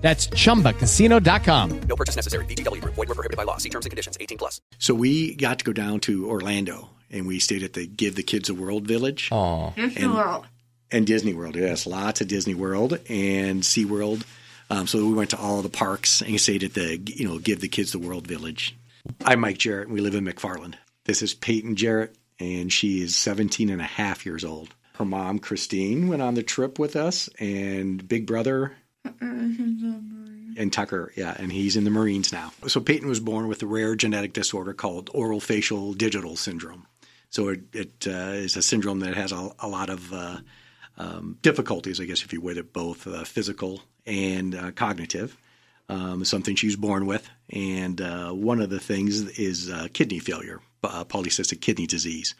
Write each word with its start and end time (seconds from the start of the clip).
That's 0.00 0.28
chumbacasino.com. 0.28 1.80
No 1.82 1.96
purchase 1.96 2.16
necessary. 2.16 2.44
VGW 2.46 2.80
Group. 2.80 2.94
Void 2.94 3.08
were 3.08 3.14
prohibited 3.14 3.36
by 3.36 3.42
law. 3.44 3.58
See 3.58 3.68
terms 3.68 3.84
and 3.84 3.90
conditions. 3.90 4.16
18 4.20 4.38
plus. 4.38 4.60
So 4.78 4.94
we 4.94 5.34
got 5.34 5.58
to 5.58 5.64
go 5.64 5.72
down 5.74 6.00
to 6.00 6.28
Orlando 6.28 6.88
and 7.10 7.26
we 7.26 7.38
stayed 7.38 7.62
at 7.62 7.74
the 7.74 7.86
Give 7.86 8.14
the 8.14 8.22
Kids 8.22 8.48
a 8.48 8.54
World 8.54 8.86
Village 8.86 9.28
Oh, 9.32 9.74
and, 9.76 10.44
and 10.90 11.06
Disney 11.06 11.34
World. 11.34 11.56
Yes, 11.56 11.86
lots 11.86 12.20
of 12.20 12.28
Disney 12.28 12.54
World 12.54 12.94
and 13.08 13.62
SeaWorld. 13.62 14.22
Um, 14.70 14.86
so 14.86 15.04
we 15.04 15.12
went 15.12 15.30
to 15.30 15.38
all 15.38 15.60
the 15.62 15.68
parks 15.68 16.22
and 16.22 16.40
stayed 16.40 16.62
at 16.62 16.74
the 16.74 16.96
you 16.98 17.28
know 17.28 17.38
Give 17.38 17.60
the 17.60 17.68
Kids 17.68 17.92
the 17.92 17.98
World 17.98 18.26
Village. 18.26 18.76
I'm 19.24 19.40
Mike 19.40 19.58
Jarrett 19.58 19.88
and 19.88 19.94
we 19.94 20.00
live 20.00 20.14
in 20.14 20.24
McFarland. 20.24 20.74
This 21.04 21.22
is 21.22 21.34
Payton 21.34 21.76
Jarrett 21.76 22.14
and 22.38 22.72
she 22.72 23.02
is 23.02 23.16
17 23.16 23.68
and 23.68 23.80
a 23.80 23.84
half 23.84 24.24
years 24.24 24.44
old. 24.44 24.72
Her 24.94 25.04
mom, 25.04 25.38
Christine, 25.40 26.08
went 26.08 26.22
on 26.22 26.34
the 26.34 26.42
trip 26.42 26.78
with 26.78 26.94
us 26.96 27.28
and 27.38 28.06
big 28.06 28.26
brother 28.26 28.72
and 29.04 30.72
Tucker, 30.72 31.12
yeah, 31.16 31.34
and 31.38 31.52
he's 31.52 31.76
in 31.76 31.84
the 31.84 31.90
Marines 31.90 32.32
now. 32.32 32.52
So 32.66 32.80
Payton 32.80 33.08
was 33.08 33.20
born 33.20 33.48
with 33.48 33.62
a 33.62 33.66
rare 33.66 33.94
genetic 33.94 34.32
disorder 34.32 34.72
called 34.72 35.10
oral 35.14 35.40
facial 35.40 35.92
digital 35.94 36.36
syndrome. 36.36 36.86
So 37.30 37.48
it, 37.48 37.60
it 37.72 38.06
uh, 38.06 38.34
is 38.34 38.56
a 38.56 38.62
syndrome 38.62 39.00
that 39.00 39.14
has 39.14 39.32
a, 39.32 39.50
a 39.60 39.68
lot 39.68 39.88
of 39.88 40.12
uh, 40.12 40.38
um, 40.98 41.38
difficulties, 41.42 42.00
I 42.00 42.04
guess, 42.04 42.22
if 42.22 42.32
you 42.32 42.40
would, 42.40 42.58
it, 42.58 42.72
both 42.72 43.06
uh, 43.06 43.24
physical 43.24 43.82
and 44.06 44.54
uh, 44.54 44.70
cognitive. 44.72 45.36
Um, 45.88 46.24
something 46.24 46.54
she 46.54 46.66
was 46.66 46.76
born 46.76 47.06
with, 47.06 47.28
and 47.50 48.00
uh, 48.00 48.30
one 48.30 48.60
of 48.60 48.70
the 48.70 48.78
things 48.78 49.22
is 49.38 49.68
uh, 49.68 49.88
kidney 49.92 50.20
failure, 50.20 50.60
polycystic 50.84 51.60
kidney 51.60 51.88
disease. 51.88 52.36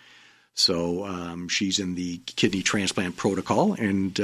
So 0.55 1.05
um, 1.05 1.48
she's 1.48 1.80
in 1.80 1.97
the 1.97 2.19
kidney 2.19 2.62
transplant 2.62 3.17
protocol, 3.17 3.72
and 3.72 4.20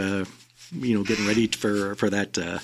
you 0.72 0.96
know, 0.96 1.04
getting 1.04 1.26
ready 1.26 1.46
for 1.48 1.94
for 1.94 2.10
that 2.10 2.38
uh, 2.38 2.58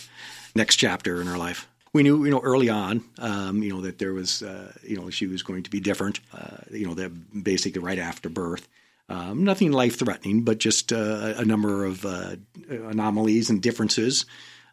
next 0.55 0.77
chapter 0.77 1.21
in 1.21 1.27
her 1.27 1.39
life. 1.39 1.69
We 1.93 2.03
knew, 2.03 2.25
you 2.25 2.31
know, 2.31 2.41
early 2.41 2.71
on, 2.71 3.05
um, 3.19 3.63
you 3.63 3.71
know, 3.71 3.83
that 3.83 3.99
there 3.99 4.15
was, 4.15 4.43
uh, 4.43 4.73
you 4.83 4.97
know, 4.97 5.11
she 5.11 5.27
was 5.27 5.43
going 5.43 5.63
to 5.65 5.71
be 5.71 5.81
different. 5.81 6.21
Uh, 6.33 6.57
you 6.71 6.87
know, 6.87 6.95
that 6.95 7.43
basically 7.43 7.83
right 7.83 7.99
after 7.99 8.31
birth. 8.31 8.67
Um, 9.09 9.45
nothing 9.45 9.73
life 9.73 9.99
threatening, 9.99 10.43
but 10.43 10.57
just 10.57 10.91
uh, 10.91 11.35
a 11.37 11.45
number 11.45 11.85
of 11.85 12.07
uh, 12.07 12.37
anomalies 12.71 13.51
and 13.51 13.61
differences 13.61 14.25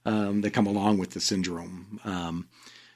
um, 0.06 0.42
that 0.42 0.52
come 0.52 0.68
along 0.68 0.98
with 0.98 1.12
the 1.12 1.20
syndrome. 1.20 2.00
Um, 2.06 2.48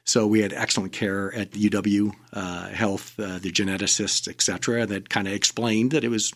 so 0.05 0.27
we 0.27 0.41
had 0.41 0.53
excellent 0.53 0.93
care 0.93 1.33
at 1.33 1.51
UW 1.51 2.13
uh, 2.33 2.67
Health, 2.69 3.19
uh, 3.19 3.39
the 3.39 3.51
geneticists, 3.51 4.27
et 4.27 4.41
cetera, 4.41 4.85
that 4.85 5.09
kind 5.09 5.27
of 5.27 5.33
explained 5.33 5.91
that 5.91 6.03
it 6.03 6.09
was, 6.09 6.33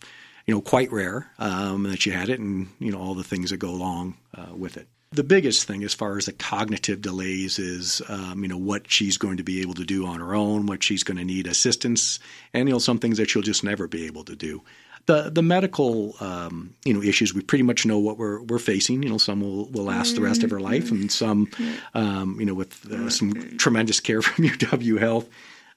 you 0.48 0.56
know, 0.56 0.62
quite 0.62 0.92
rare 0.92 1.30
um, 1.38 1.84
that 1.84 2.02
she 2.02 2.09
had 2.09 2.30
it, 2.30 2.40
and 2.40 2.70
you 2.80 2.92
know 2.92 3.00
all 3.00 3.14
the 3.14 3.23
things 3.23 3.52
that 3.52 3.58
go 3.58 3.70
along 3.70 4.17
uh, 4.36 4.56
with 4.56 4.78
it. 4.78 4.88
The 5.12 5.23
biggest 5.23 5.67
thing, 5.67 5.84
as 5.84 5.94
far 5.94 6.17
as 6.17 6.26
the 6.26 6.34
cognitive 6.34 7.02
delays, 7.02 7.59
is 7.59 8.02
um, 8.08 8.42
you 8.42 8.48
know 8.48 8.58
what 8.58 8.90
she's 8.90 9.18
going 9.18 9.38
to 9.38 9.44
be 9.44 9.62
able 9.62 9.73
to 9.75 9.84
do 9.84 10.08
on 10.08 10.20
her 10.20 10.34
own, 10.34 10.66
what 10.66 10.84
she's 10.84 11.03
going 11.03 11.18
to 11.18 11.25
need 11.25 11.48
assistance, 11.48 12.20
and 12.53 12.68
you 12.68 12.73
know 12.73 12.80
some 12.80 12.98
things 12.98 13.18
that 13.18 13.30
she'll 13.30 13.42
just 13.42 13.64
never 13.64 13.88
be 13.88 14.06
able 14.06 14.23
to 14.23 14.36
do. 14.36 14.64
The 15.06 15.30
the 15.30 15.44
medical 15.44 16.16
um, 16.22 16.75
you 16.86 16.94
know 16.94 17.02
issues 17.02 17.34
we 17.34 17.42
pretty 17.42 17.64
much 17.64 17.86
know 17.86 18.00
what 18.00 18.18
we're 18.18 18.42
we're 18.44 18.59
facing. 18.59 19.03
You 19.03 19.09
know 19.09 19.18
some 19.18 19.41
will, 19.41 19.66
will 19.66 19.85
last 19.85 20.16
the 20.16 20.22
rest 20.22 20.44
of 20.44 20.52
her 20.52 20.62
life, 20.62 20.91
and 20.91 21.12
some 21.12 21.50
um, 21.94 22.38
you 22.40 22.46
know 22.46 22.53
with 22.53 22.90
uh, 22.90 23.09
some 23.09 23.58
tremendous 23.58 24.00
care 24.00 24.22
from 24.22 24.46
UW 24.46 24.97
Health. 24.97 25.28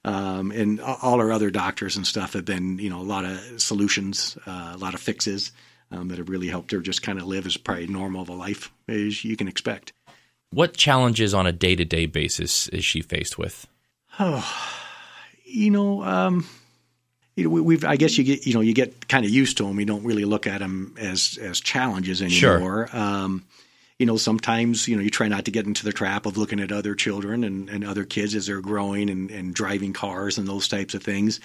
Um, 0.03 0.51
and 0.51 0.81
all 0.81 1.19
our 1.19 1.31
other 1.31 1.51
doctors 1.51 1.95
and 1.95 2.07
stuff 2.07 2.33
have 2.33 2.45
been, 2.45 2.79
you 2.79 2.89
know, 2.89 2.99
a 3.01 3.03
lot 3.03 3.23
of 3.23 3.39
solutions, 3.61 4.37
uh, 4.47 4.71
a 4.73 4.77
lot 4.77 4.93
of 4.95 4.99
fixes 4.99 5.51
um, 5.91 6.07
that 6.07 6.17
have 6.17 6.27
really 6.29 6.47
helped 6.47 6.71
her 6.71 6.79
just 6.79 7.03
kind 7.03 7.19
of 7.19 7.27
live 7.27 7.45
as 7.45 7.55
probably 7.57 7.85
normal 7.87 8.21
of 8.23 8.29
a 8.29 8.33
life 8.33 8.71
as 8.87 9.23
you 9.23 9.37
can 9.37 9.47
expect. 9.47 9.93
what 10.49 10.75
challenges 10.75 11.33
on 11.33 11.45
a 11.45 11.51
day 11.51 11.75
to 11.75 11.85
day 11.85 12.07
basis 12.07 12.67
is 12.69 12.83
she 12.83 13.01
faced 13.01 13.37
with? 13.37 13.67
You 15.45 15.69
know, 15.69 16.01
um, 16.03 16.47
you 17.35 17.43
know, 17.43 17.49
we, 17.49 17.61
we've 17.61 17.83
I 17.83 17.97
guess 17.97 18.17
you 18.17 18.23
get 18.23 18.45
you 18.47 18.53
know 18.53 18.61
you 18.61 18.73
get 18.73 19.09
kind 19.09 19.25
of 19.25 19.31
used 19.31 19.57
to 19.57 19.63
them. 19.65 19.79
You 19.79 19.85
don't 19.85 20.03
really 20.03 20.23
look 20.23 20.47
at 20.47 20.59
them 20.59 20.95
as 20.97 21.37
as 21.41 21.59
challenges 21.59 22.19
Sure. 22.29 22.53
anymore. 22.53 22.89
Um, 22.93 23.45
you 24.01 24.07
know, 24.07 24.17
sometimes 24.17 24.87
you 24.87 24.95
know 24.95 25.03
you 25.03 25.11
try 25.11 25.27
not 25.27 25.45
to 25.45 25.51
get 25.51 25.67
into 25.67 25.85
the 25.85 25.93
trap 25.93 26.25
of 26.25 26.35
looking 26.35 26.59
at 26.59 26.71
other 26.71 26.95
children 26.95 27.43
and, 27.43 27.69
and 27.69 27.85
other 27.85 28.03
kids 28.03 28.33
as 28.33 28.47
they're 28.47 28.59
growing 28.59 29.11
and, 29.11 29.29
and 29.29 29.53
driving 29.53 29.93
cars 29.93 30.39
and 30.39 30.47
those 30.47 30.67
types 30.67 30.95
of 30.95 31.03
things. 31.03 31.39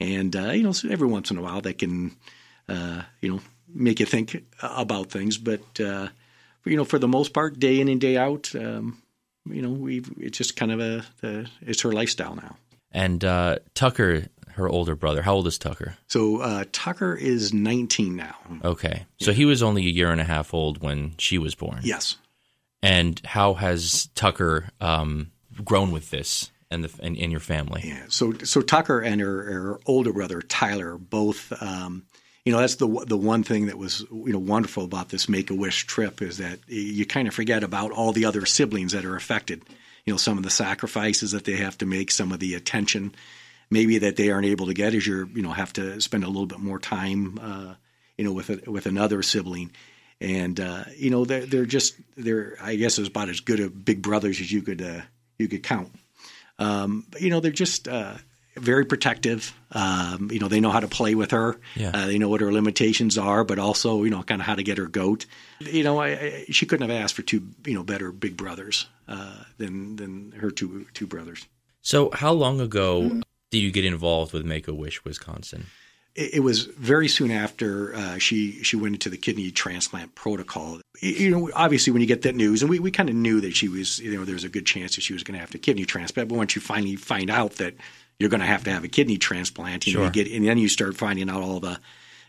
And 0.00 0.34
uh, 0.34 0.52
you 0.52 0.62
know, 0.62 0.72
so 0.72 0.88
every 0.88 1.06
once 1.06 1.30
in 1.30 1.36
a 1.36 1.42
while 1.42 1.60
that 1.60 1.76
can 1.76 2.16
uh, 2.66 3.02
you 3.20 3.30
know 3.30 3.40
make 3.74 4.00
you 4.00 4.06
think 4.06 4.42
about 4.62 5.10
things. 5.10 5.36
But 5.36 5.78
uh, 5.78 6.08
you 6.64 6.78
know, 6.78 6.86
for 6.86 6.98
the 6.98 7.06
most 7.06 7.34
part, 7.34 7.60
day 7.60 7.78
in 7.78 7.88
and 7.88 8.00
day 8.00 8.16
out, 8.16 8.54
um, 8.54 9.02
you 9.44 9.60
know, 9.60 9.68
we 9.68 10.02
it's 10.16 10.38
just 10.38 10.56
kind 10.56 10.72
of 10.72 10.80
a, 10.80 11.04
a 11.22 11.46
it's 11.60 11.82
her 11.82 11.92
lifestyle 11.92 12.36
now. 12.36 12.56
And 12.90 13.22
uh, 13.22 13.58
Tucker, 13.74 14.28
her 14.58 14.68
older 14.68 14.94
brother, 14.94 15.22
how 15.22 15.34
old 15.34 15.46
is 15.46 15.56
Tucker? 15.56 15.96
So 16.08 16.40
uh, 16.40 16.64
Tucker 16.72 17.14
is 17.14 17.54
19 17.54 18.16
now. 18.16 18.36
Okay. 18.62 19.06
So 19.20 19.32
he 19.32 19.44
was 19.44 19.62
only 19.62 19.86
a 19.86 19.90
year 19.90 20.10
and 20.10 20.20
a 20.20 20.24
half 20.24 20.52
old 20.52 20.82
when 20.82 21.14
she 21.16 21.38
was 21.38 21.54
born. 21.54 21.80
Yes. 21.82 22.16
And 22.82 23.20
how 23.24 23.54
has 23.54 24.08
Tucker 24.14 24.68
um, 24.80 25.30
grown 25.64 25.90
with 25.90 26.10
this 26.10 26.50
and 26.70 26.84
the 26.84 27.02
and 27.02 27.16
in 27.16 27.30
your 27.30 27.40
family? 27.40 27.82
Yeah. 27.84 28.04
So 28.08 28.34
so 28.44 28.60
Tucker 28.60 29.00
and 29.00 29.20
her, 29.20 29.42
her 29.42 29.80
older 29.86 30.12
brother 30.12 30.42
Tyler 30.42 30.98
both. 30.98 31.52
Um, 31.62 32.04
you 32.44 32.52
know 32.52 32.60
that's 32.60 32.76
the 32.76 33.04
the 33.06 33.16
one 33.16 33.42
thing 33.42 33.66
that 33.66 33.76
was 33.76 34.04
you 34.10 34.32
know 34.32 34.38
wonderful 34.38 34.84
about 34.84 35.10
this 35.10 35.28
Make 35.28 35.50
a 35.50 35.54
Wish 35.54 35.86
trip 35.86 36.22
is 36.22 36.38
that 36.38 36.60
you 36.66 37.04
kind 37.04 37.28
of 37.28 37.34
forget 37.34 37.62
about 37.62 37.90
all 37.90 38.12
the 38.12 38.24
other 38.24 38.46
siblings 38.46 38.92
that 38.92 39.04
are 39.04 39.16
affected. 39.16 39.62
You 40.06 40.14
know 40.14 40.18
some 40.18 40.38
of 40.38 40.44
the 40.44 40.50
sacrifices 40.50 41.32
that 41.32 41.44
they 41.44 41.56
have 41.56 41.76
to 41.78 41.86
make, 41.86 42.10
some 42.10 42.32
of 42.32 42.40
the 42.40 42.54
attention 42.54 43.14
maybe 43.70 43.98
that 43.98 44.16
they 44.16 44.30
aren't 44.30 44.46
able 44.46 44.66
to 44.66 44.74
get 44.74 44.94
as 44.94 45.06
you're 45.06 45.26
you 45.28 45.42
know 45.42 45.52
have 45.52 45.72
to 45.74 46.00
spend 46.00 46.24
a 46.24 46.28
little 46.28 46.46
bit 46.46 46.60
more 46.60 46.78
time 46.78 47.38
uh, 47.40 47.74
you 48.16 48.24
know 48.24 48.32
with 48.32 48.50
a, 48.50 48.70
with 48.70 48.86
another 48.86 49.22
sibling. 49.22 49.72
And 50.20 50.58
uh, 50.58 50.84
you 50.96 51.10
know 51.10 51.24
they're 51.24 51.46
they're 51.46 51.66
just 51.66 51.94
they're 52.16 52.56
I 52.60 52.74
guess 52.74 52.98
it's 52.98 53.08
about 53.08 53.28
as 53.28 53.40
good 53.40 53.60
of 53.60 53.84
big 53.84 54.02
brothers 54.02 54.40
as 54.40 54.50
you 54.50 54.62
could 54.62 54.82
uh, 54.82 55.02
you 55.38 55.48
could 55.48 55.62
count. 55.62 55.92
Um, 56.58 57.06
but, 57.10 57.20
you 57.20 57.30
know, 57.30 57.40
they're 57.40 57.52
just 57.52 57.88
uh, 57.88 58.14
very 58.56 58.84
protective. 58.84 59.54
Um, 59.72 60.30
you 60.32 60.40
know, 60.40 60.48
they 60.48 60.60
know 60.60 60.70
how 60.70 60.80
to 60.80 60.88
play 60.88 61.14
with 61.14 61.30
her. 61.30 61.58
Yeah. 61.76 61.90
Uh, 61.94 62.06
they 62.06 62.18
know 62.18 62.28
what 62.28 62.40
her 62.40 62.52
limitations 62.52 63.16
are, 63.16 63.44
but 63.44 63.58
also, 63.58 64.02
you 64.04 64.10
know, 64.10 64.22
kind 64.22 64.40
of 64.40 64.46
how 64.46 64.54
to 64.54 64.62
get 64.62 64.78
her 64.78 64.86
goat. 64.86 65.26
You 65.60 65.84
know, 65.84 65.98
I, 65.98 66.08
I, 66.08 66.44
she 66.50 66.66
couldn't 66.66 66.88
have 66.88 67.00
asked 67.00 67.14
for 67.14 67.22
two, 67.22 67.48
you 67.64 67.74
know, 67.74 67.84
better 67.84 68.10
big 68.12 68.36
brothers 68.36 68.86
uh, 69.06 69.44
than 69.58 69.96
than 69.96 70.32
her 70.32 70.50
two 70.50 70.86
two 70.94 71.06
brothers. 71.06 71.46
So 71.80 72.10
how 72.12 72.32
long 72.32 72.60
ago 72.60 73.20
did 73.50 73.58
you 73.58 73.70
get 73.70 73.84
involved 73.84 74.32
with 74.32 74.44
Make 74.44 74.68
a 74.68 74.74
Wish 74.74 75.04
Wisconsin? 75.04 75.66
it, 76.18 76.34
it 76.34 76.40
was 76.40 76.64
very 76.64 77.08
soon 77.08 77.30
after 77.30 77.94
uh, 77.94 78.18
she 78.18 78.62
she 78.62 78.76
went 78.76 78.94
into 78.94 79.08
the 79.08 79.16
kidney 79.16 79.50
transplant 79.50 80.14
protocol. 80.14 80.80
You- 81.00 81.30
know, 81.30 81.50
obviously, 81.54 81.92
when 81.92 82.02
you 82.02 82.08
get 82.08 82.22
that 82.22 82.34
news, 82.34 82.60
and 82.60 82.68
we, 82.68 82.80
we 82.80 82.90
kind 82.90 83.08
of 83.08 83.14
knew 83.14 83.40
that 83.40 83.54
she 83.54 83.68
was, 83.68 84.00
you 84.00 84.16
know, 84.16 84.24
there's 84.24 84.44
a 84.44 84.48
good 84.48 84.66
chance 84.66 84.96
that 84.96 85.02
she 85.02 85.12
was 85.12 85.22
going 85.22 85.34
to 85.34 85.40
have 85.40 85.50
to 85.50 85.58
kidney 85.58 85.84
transplant. 85.84 86.28
But 86.28 86.36
once 86.36 86.56
you 86.56 86.60
finally 86.60 86.96
find 86.96 87.30
out 87.30 87.52
that 87.52 87.74
you're 88.18 88.30
going 88.30 88.40
to 88.40 88.46
have 88.46 88.64
to 88.64 88.72
have 88.72 88.84
a 88.84 88.88
kidney 88.88 89.16
transplant, 89.16 89.86
you 89.86 89.94
know, 89.94 90.04
you 90.04 90.10
get, 90.10 90.30
and 90.30 90.46
then 90.46 90.58
you 90.58 90.68
start 90.68 90.96
finding 90.96 91.30
out 91.30 91.42
all 91.42 91.60
the, 91.60 91.78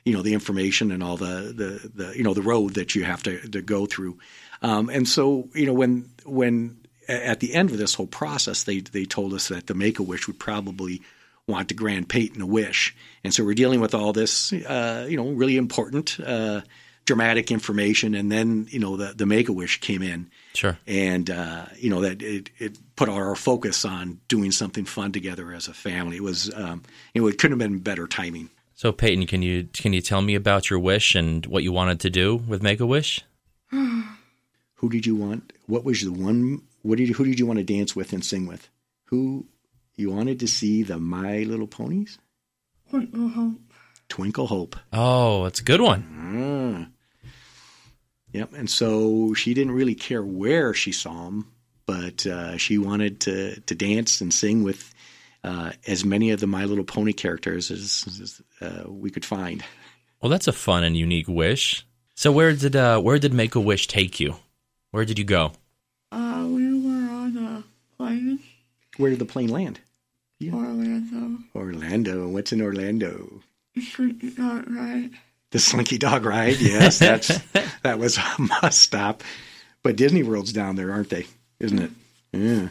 you 0.06 0.13
know, 0.13 0.22
the 0.22 0.33
information 0.33 0.92
and 0.92 1.01
all 1.01 1.18
the 1.18 1.54
the, 1.56 1.92
the 2.04 2.18
you 2.18 2.24
know 2.24 2.36
the 2.36 2.44
road 2.44 2.75
that 2.75 2.94
you 2.94 3.04
have 3.04 3.24
to 3.24 3.39
to 3.50 3.62
go 3.62 3.86
through. 3.88 4.19
Um, 4.62 4.89
and 4.89 5.07
so, 5.07 5.50
you 5.56 5.65
know, 5.65 5.74
when 5.74 6.10
when 6.25 6.77
at 7.10 7.40
the 7.40 7.54
end 7.54 7.72
of 7.72 7.78
this 7.78 7.96
whole 7.96 8.08
process, 8.08 8.64
they 8.64 8.80
they 8.80 9.06
told 9.06 9.34
us 9.34 9.48
that 9.50 9.68
the 9.68 9.74
Make 9.74 10.00
a 10.00 10.04
Wish 10.04 10.28
would 10.28 10.40
probably 10.40 11.02
want 11.48 11.70
to 11.70 11.74
grant 11.74 12.08
Payton 12.10 12.42
a 12.42 12.46
wish, 12.46 12.96
and 13.24 13.34
so 13.34 13.44
we're 13.44 13.56
dealing 13.56 13.82
with 13.82 13.96
all 13.96 14.14
this, 14.14 14.54
uh, 14.54 15.08
you 15.10 15.18
know, 15.18 15.30
really 15.30 15.58
important, 15.58 16.20
uh, 16.20 16.62
dramatic 17.06 17.50
information, 17.50 18.14
and 18.14 18.32
then 18.32 18.68
you 18.70 18.80
know 18.80 18.98
the 18.98 19.14
the 19.16 19.26
Make 19.26 19.50
a 19.50 19.54
Wish 19.54 19.80
came 19.80 20.04
in, 20.04 20.30
Sure. 20.54 20.78
and 20.86 21.30
uh, 21.30 21.66
you 21.78 21.90
know 21.90 22.02
that 22.02 22.22
it, 22.22 22.52
it 22.60 22.78
put 22.96 23.10
our 23.10 23.36
focus 23.36 23.84
on 23.84 24.20
doing 24.28 24.52
something 24.52 24.86
fun 24.86 25.12
together 25.12 25.52
as 25.52 25.68
a 25.68 25.74
family. 25.74 26.18
It 26.18 26.24
was, 26.24 26.54
um, 26.54 26.84
you 27.14 27.22
know, 27.22 27.28
it 27.28 27.40
couldn't 27.40 27.60
have 27.60 27.70
been 27.70 27.80
better 27.80 28.06
timing. 28.08 28.50
So 28.76 28.92
Payton, 28.92 29.26
can 29.26 29.42
you 29.42 29.68
can 29.74 29.92
you 29.92 30.02
tell 30.02 30.22
me 30.22 30.36
about 30.36 30.70
your 30.70 30.80
wish 30.80 31.16
and 31.16 31.46
what 31.48 31.64
you 31.64 31.72
wanted 31.72 32.00
to 32.02 32.10
do 32.10 32.36
with 32.36 32.62
Make 32.62 32.80
a 32.80 32.86
Wish? 32.86 33.22
Who 33.72 34.90
did 34.90 35.06
you 35.06 35.16
want? 35.16 35.52
What 35.66 35.84
was 35.84 36.02
the 36.02 36.14
one? 36.14 36.62
What 36.81 36.98
did 36.98 37.08
you, 37.10 37.14
who 37.14 37.26
did 37.26 37.40
you 37.40 37.46
want 37.46 37.60
to 37.60 37.64
dance 37.64 37.96
with 37.96 38.14
and 38.14 38.24
sing 38.24 38.48
with? 38.48 38.70
Who 39.06 39.46
You 39.96 40.12
wanted 40.12 40.40
to 40.40 40.48
see 40.48 40.84
the 40.84 40.98
My 40.98 41.40
Little 41.40 41.68
Ponies? 41.68 42.18
Twinkle 42.90 43.30
Hope. 43.30 43.62
Twinkle 44.08 44.48
Hope. 44.48 44.76
Oh, 44.94 45.46
it's 45.46 45.60
a 45.60 45.64
good 45.64 45.81
one. 45.81 46.88
Ah. 46.88 47.30
Yep. 48.34 48.54
And 48.54 48.70
so 48.70 49.34
she 49.34 49.54
didn't 49.54 49.74
really 49.74 49.96
care 49.96 50.24
where 50.24 50.74
she 50.74 50.92
saw 50.92 51.26
them, 51.26 51.52
but 51.86 52.26
uh, 52.26 52.58
she 52.58 52.78
wanted 52.78 53.22
to, 53.22 53.60
to 53.62 53.75
dance 53.75 54.22
and 54.22 54.34
sing 54.34 54.64
with 54.64 54.94
uh, 55.44 55.72
as 55.88 56.06
many 56.06 56.32
of 56.32 56.40
the 56.40 56.48
My 56.48 56.66
Little 56.66 56.84
Pony 56.84 57.14
characters 57.14 57.72
as, 57.72 58.06
as 58.08 58.42
uh, 58.62 58.84
we 58.90 59.10
could 59.10 59.25
find. 59.25 59.64
Well, 60.22 60.30
that's 60.30 60.48
a 60.48 60.54
fun 60.54 60.84
and 60.84 60.96
unique 60.98 61.28
wish. 61.28 61.86
So 62.16 62.32
where 62.32 62.54
did 62.54 62.75
uh, 62.75 63.00
where 63.00 63.18
did 63.20 63.34
Make 63.34 63.56
a 63.56 63.60
Wish 63.62 63.88
take 63.88 64.20
you? 64.20 64.36
Where 64.92 65.06
did 65.06 65.18
you 65.18 65.24
go? 65.25 65.54
Uh, 66.12 66.46
we 66.50 66.74
were 66.86 67.10
on 67.10 67.38
a 67.38 67.64
plane. 67.96 68.40
Where 69.00 69.12
did 69.12 69.19
the 69.19 69.25
plane 69.25 69.48
land? 69.48 69.80
Orlando. 70.44 71.38
Orlando. 71.56 72.28
What's 72.28 72.51
in 72.51 72.62
Orlando? 72.62 73.42
Slinky 73.81 74.30
Dog 74.31 74.69
Ride. 74.69 75.12
The 75.51 75.60
Slinky 75.60 75.98
Dog 75.98 76.25
Ride. 76.25 76.60
Yes, 76.60 77.00
that's 77.00 77.28
that 77.84 77.98
was 77.98 78.18
a 78.18 78.25
must 78.38 78.81
stop. 78.81 79.24
But 79.84 79.96
Disney 79.96 80.22
World's 80.22 80.51
down 80.51 80.75
there, 80.75 80.92
aren't 80.92 81.10
they? 81.10 81.28
Isn't 81.62 81.80
it? 81.80 81.92
Yeah. 82.34 82.68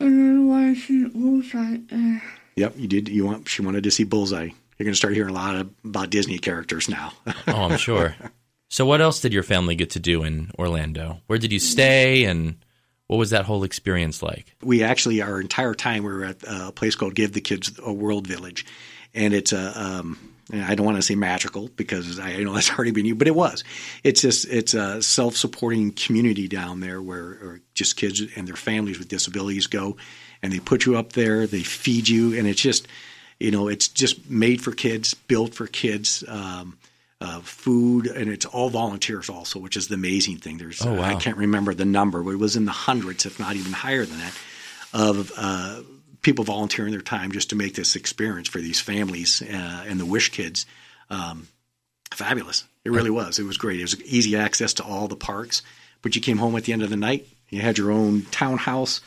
And 0.00 0.18
then 0.18 0.48
when 0.48 0.74
she 0.74 1.04
was 1.04 1.52
right 1.52 1.86
there. 1.88 2.22
Yep. 2.56 2.74
You 2.78 2.88
did. 2.88 3.08
You 3.10 3.26
want? 3.26 3.46
She 3.46 3.60
wanted 3.60 3.84
to 3.84 3.90
see 3.90 4.04
Bullseye. 4.04 4.48
You're 4.78 4.84
going 4.86 4.92
to 4.92 4.96
start 4.96 5.12
hearing 5.12 5.28
a 5.28 5.34
lot 5.34 5.56
of, 5.56 5.70
about 5.84 6.08
Disney 6.08 6.38
characters 6.38 6.88
now. 6.88 7.12
Oh, 7.46 7.64
I'm 7.64 7.76
sure. 7.76 8.16
so 8.70 8.86
what 8.86 9.02
else 9.02 9.20
did 9.20 9.34
your 9.34 9.42
family 9.42 9.74
get 9.74 9.90
to 9.90 10.00
do 10.00 10.24
in 10.24 10.52
Orlando? 10.58 11.20
Where 11.26 11.38
did 11.38 11.52
you 11.52 11.58
stay 11.58 12.24
and 12.24 12.56
what 13.10 13.18
was 13.18 13.30
that 13.30 13.44
whole 13.44 13.64
experience 13.64 14.22
like? 14.22 14.54
we 14.62 14.84
actually 14.84 15.20
our 15.20 15.40
entire 15.40 15.74
time 15.74 16.04
we 16.04 16.12
were 16.12 16.26
at 16.26 16.44
a 16.46 16.70
place 16.70 16.94
called 16.94 17.16
Give 17.16 17.32
the 17.32 17.40
Kids 17.40 17.72
a 17.84 17.92
World 17.92 18.24
Village, 18.28 18.64
and 19.12 19.34
it's 19.34 19.52
a 19.52 19.72
um, 19.76 20.16
I 20.52 20.76
don't 20.76 20.86
want 20.86 20.96
to 20.96 21.02
say 21.02 21.16
magical 21.16 21.66
because 21.74 22.20
I 22.20 22.36
know 22.36 22.52
that's 22.52 22.70
already 22.78 22.92
been 22.92 23.06
used, 23.06 23.18
but 23.18 23.26
it 23.26 23.34
was. 23.34 23.64
It's 24.04 24.22
just 24.22 24.46
it's 24.46 24.74
a 24.74 25.02
self-supporting 25.02 25.94
community 25.94 26.46
down 26.46 26.78
there 26.78 27.02
where 27.02 27.60
just 27.74 27.96
kids 27.96 28.22
and 28.36 28.46
their 28.46 28.54
families 28.54 29.00
with 29.00 29.08
disabilities 29.08 29.66
go, 29.66 29.96
and 30.40 30.52
they 30.52 30.60
put 30.60 30.86
you 30.86 30.96
up 30.96 31.14
there, 31.14 31.48
they 31.48 31.64
feed 31.64 32.08
you, 32.08 32.38
and 32.38 32.46
it's 32.46 32.62
just 32.62 32.86
you 33.40 33.50
know 33.50 33.66
it's 33.66 33.88
just 33.88 34.30
made 34.30 34.62
for 34.62 34.70
kids, 34.70 35.14
built 35.14 35.52
for 35.52 35.66
kids. 35.66 36.22
Um, 36.28 36.78
uh, 37.20 37.40
food, 37.40 38.06
and 38.06 38.30
it's 38.30 38.46
all 38.46 38.70
volunteers 38.70 39.28
also, 39.28 39.58
which 39.58 39.76
is 39.76 39.88
the 39.88 39.94
amazing 39.94 40.38
thing. 40.38 40.58
There's 40.58 40.84
Oh, 40.84 40.94
wow. 40.94 41.02
I 41.02 41.14
can't 41.16 41.36
remember 41.36 41.74
the 41.74 41.84
number, 41.84 42.22
but 42.22 42.30
it 42.30 42.38
was 42.38 42.56
in 42.56 42.64
the 42.64 42.72
hundreds, 42.72 43.26
if 43.26 43.38
not 43.38 43.56
even 43.56 43.72
higher 43.72 44.04
than 44.06 44.18
that, 44.18 44.34
of 44.94 45.32
uh, 45.36 45.82
people 46.22 46.44
volunteering 46.44 46.92
their 46.92 47.02
time 47.02 47.32
just 47.32 47.50
to 47.50 47.56
make 47.56 47.74
this 47.74 47.96
experience 47.96 48.48
for 48.48 48.58
these 48.58 48.80
families 48.80 49.42
uh, 49.42 49.84
and 49.86 50.00
the 50.00 50.06
Wish 50.06 50.30
kids 50.30 50.66
um, 51.10 51.48
fabulous. 52.12 52.64
It 52.84 52.92
really 52.92 53.10
was. 53.10 53.38
It 53.38 53.44
was 53.44 53.58
great. 53.58 53.80
It 53.80 53.84
was 53.84 54.02
easy 54.02 54.36
access 54.36 54.74
to 54.74 54.84
all 54.84 55.06
the 55.06 55.16
parks, 55.16 55.62
but 56.02 56.14
you 56.16 56.22
came 56.22 56.38
home 56.38 56.56
at 56.56 56.64
the 56.64 56.72
end 56.72 56.82
of 56.82 56.90
the 56.90 56.96
night. 56.96 57.28
You 57.50 57.60
had 57.60 57.76
your 57.76 57.90
own 57.90 58.22
townhouse, 58.30 59.00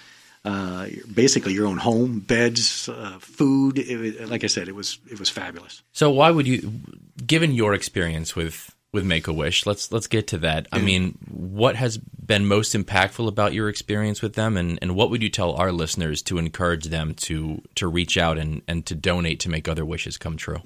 uh, 0.45 0.87
basically 1.13 1.53
your 1.53 1.67
own 1.67 1.77
home, 1.77 2.19
beds, 2.19 2.89
uh, 2.89 3.17
food. 3.19 3.79
It, 3.79 4.29
like 4.29 4.43
I 4.43 4.47
said, 4.47 4.67
it 4.67 4.75
was 4.75 4.99
it 5.09 5.19
was 5.19 5.29
fabulous. 5.29 5.81
So 5.91 6.09
why 6.11 6.31
would 6.31 6.47
you 6.47 6.81
given 7.25 7.53
your 7.53 7.73
experience 7.73 8.35
with 8.35 8.73
with 8.93 9.03
Make 9.03 9.27
a 9.27 9.33
Wish, 9.33 9.65
let's 9.65 9.91
let's 9.91 10.07
get 10.07 10.27
to 10.27 10.37
that. 10.39 10.67
I 10.71 10.79
mean, 10.79 11.17
what 11.29 11.75
has 11.75 11.97
been 11.97 12.45
most 12.45 12.75
impactful 12.75 13.27
about 13.27 13.53
your 13.53 13.67
experience 13.67 14.21
with 14.21 14.35
them 14.35 14.55
and, 14.55 14.77
and 14.81 14.95
what 14.95 15.09
would 15.09 15.23
you 15.23 15.29
tell 15.29 15.53
our 15.53 15.71
listeners 15.71 16.21
to 16.23 16.37
encourage 16.37 16.85
them 16.85 17.15
to 17.15 17.61
to 17.75 17.87
reach 17.87 18.17
out 18.17 18.37
and, 18.37 18.61
and 18.67 18.85
to 18.85 18.95
donate 18.95 19.39
to 19.41 19.49
make 19.49 19.67
other 19.67 19.83
wishes 19.83 20.17
come 20.17 20.37
true? 20.37 20.61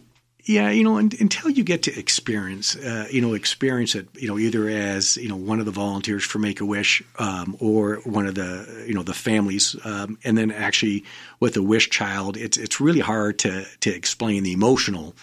Yeah, 0.47 0.69
you 0.69 0.85
know, 0.85 0.97
un 0.97 1.11
until 1.19 1.49
you 1.49 1.65
get 1.65 1.83
to 1.83 1.99
experience, 1.99 2.77
uh, 2.77 3.07
you 3.11 3.19
know, 3.19 3.33
experience 3.33 3.95
it, 3.95 4.07
you 4.15 4.29
know, 4.29 4.39
either 4.39 4.69
as 4.69 5.17
you 5.17 5.27
know 5.27 5.35
one 5.35 5.59
of 5.59 5.65
the 5.65 5.73
volunteers 5.73 6.23
for 6.23 6.39
Make 6.39 6.61
a 6.61 6.65
Wish, 6.65 7.03
um, 7.19 7.57
or 7.59 7.97
one 8.05 8.25
of 8.25 8.35
the 8.35 8.85
you 8.87 8.93
know 8.93 9.03
the 9.03 9.13
families, 9.13 9.75
um, 9.83 10.17
and 10.23 10.37
then 10.37 10.51
actually 10.51 11.03
with 11.41 11.57
a 11.57 11.61
Wish 11.61 11.89
child, 11.89 12.37
it's 12.37 12.57
it's 12.57 12.79
really 12.79 13.01
hard 13.01 13.39
to 13.39 13.65
to 13.81 13.93
explain 13.93 14.43
the 14.43 14.53
emotional 14.53 15.15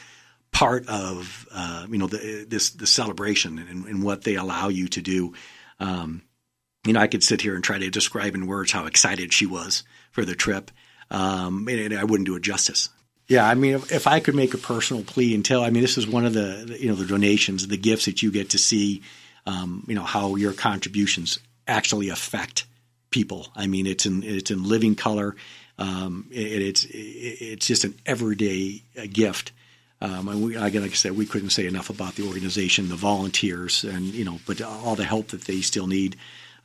part 0.52 0.86
of 0.88 1.48
uh, 1.52 1.86
you 1.88 1.96
know 1.96 2.06
the, 2.06 2.44
this 2.46 2.70
the 2.70 2.86
celebration 2.86 3.58
and, 3.58 3.86
and 3.86 4.02
what 4.02 4.24
they 4.24 4.34
allow 4.34 4.68
you 4.68 4.88
to 4.88 5.00
do. 5.00 5.32
Um, 5.80 6.20
you 6.86 6.92
know, 6.92 7.00
I 7.00 7.06
could 7.06 7.24
sit 7.24 7.40
here 7.40 7.54
and 7.54 7.64
try 7.64 7.78
to 7.78 7.88
describe 7.88 8.34
in 8.34 8.46
words 8.46 8.72
how 8.72 8.84
excited 8.84 9.32
she 9.32 9.46
was 9.46 9.84
for 10.12 10.26
the 10.26 10.34
trip, 10.34 10.70
um, 11.10 11.66
and, 11.66 11.80
and 11.80 11.94
I 11.98 12.04
wouldn't 12.04 12.26
do 12.26 12.36
it 12.36 12.42
justice. 12.42 12.90
Yeah, 13.26 13.48
I 13.48 13.54
mean, 13.54 13.74
if, 13.74 13.90
if 13.90 14.06
I 14.06 14.20
could 14.20 14.34
make 14.34 14.52
a 14.52 14.58
personal 14.58 15.02
plea 15.02 15.34
and 15.34 15.44
tell, 15.44 15.62
I 15.62 15.70
mean, 15.70 15.82
this 15.82 15.96
is 15.96 16.06
one 16.06 16.26
of 16.26 16.34
the, 16.34 16.76
you 16.78 16.88
know 16.88 16.94
the 16.94 17.06
donations, 17.06 17.66
the 17.66 17.76
gifts 17.76 18.04
that 18.04 18.22
you 18.22 18.30
get 18.30 18.50
to 18.50 18.58
see, 18.58 19.02
um, 19.46 19.84
you 19.88 19.94
know, 19.94 20.02
how 20.02 20.36
your 20.36 20.52
contributions 20.52 21.38
actually 21.66 22.10
affect 22.10 22.66
people. 23.10 23.48
I 23.56 23.66
mean, 23.66 23.86
it's 23.86 24.04
in 24.06 24.22
it's 24.22 24.50
in 24.50 24.64
living 24.64 24.94
color. 24.94 25.36
Um, 25.78 26.28
it, 26.30 26.62
it's 26.62 26.84
it, 26.84 26.98
it's 26.98 27.66
just 27.66 27.84
an 27.84 27.94
everyday 28.04 28.82
uh, 28.98 29.06
gift. 29.10 29.52
Um, 30.00 30.28
and 30.28 30.44
we, 30.44 30.56
again, 30.56 30.82
like 30.82 30.90
I 30.90 30.94
said, 30.94 31.16
we 31.16 31.24
couldn't 31.24 31.50
say 31.50 31.66
enough 31.66 31.88
about 31.88 32.16
the 32.16 32.26
organization, 32.26 32.90
the 32.90 32.96
volunteers, 32.96 33.84
and 33.84 34.04
you 34.06 34.24
know, 34.24 34.38
but 34.46 34.60
all 34.60 34.96
the 34.96 35.04
help 35.04 35.28
that 35.28 35.42
they 35.42 35.62
still 35.62 35.86
need. 35.86 36.16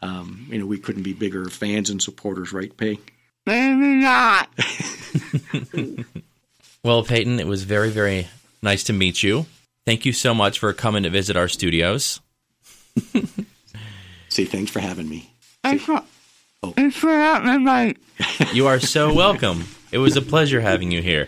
Um, 0.01 0.47
you 0.49 0.57
know, 0.57 0.65
we 0.65 0.77
couldn't 0.77 1.03
be 1.03 1.13
bigger 1.13 1.45
fans 1.49 1.89
and 1.89 2.01
supporters, 2.01 2.53
right, 2.53 2.75
Pay? 2.75 2.99
Maybe 3.45 4.01
not. 4.01 4.49
Well, 6.83 7.03
Payton, 7.03 7.39
it 7.39 7.47
was 7.47 7.63
very, 7.63 7.89
very 7.89 8.27
nice 8.61 8.83
to 8.83 8.93
meet 8.93 9.21
you. 9.21 9.45
Thank 9.85 10.05
you 10.05 10.13
so 10.13 10.33
much 10.33 10.59
for 10.59 10.71
coming 10.71 11.03
to 11.03 11.09
visit 11.09 11.35
our 11.35 11.47
studios. 11.47 12.21
See, 14.29 14.45
thanks 14.45 14.71
for 14.71 14.79
having 14.79 15.09
me. 15.09 15.33
Thanks 15.63 15.83
for, 15.83 16.01
oh. 16.63 16.71
thanks 16.71 16.95
for 16.95 17.09
having 17.09 17.65
me. 17.65 17.95
You 18.53 18.67
are 18.67 18.79
so 18.79 19.13
welcome. 19.13 19.65
It 19.91 19.97
was 19.97 20.15
a 20.15 20.21
pleasure 20.21 20.61
having 20.61 20.91
you 20.91 21.01
here. 21.01 21.27